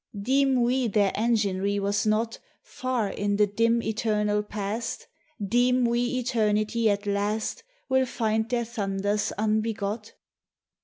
Deem 0.19 0.59
we 0.63 0.87
their 0.87 1.11
enginery 1.11 1.79
was 1.79 2.07
not, 2.07 2.39
Far 2.63 3.07
in 3.09 3.35
the 3.35 3.45
dim, 3.45 3.83
eternal 3.83 4.41
past? 4.41 5.05
Deem 5.39 5.85
we 5.85 6.17
eternity 6.17 6.89
at 6.89 7.05
last 7.05 7.61
Will 7.87 8.07
find 8.07 8.49
their 8.49 8.65
thunders 8.65 9.31
unbegot? 9.37 10.13